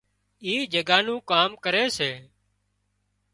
اي 0.45 0.53
جڳا 0.73 0.97
نُون 1.05 1.19
ڪام 1.29 1.49
ڪري 1.63 1.85
سي 1.97 2.11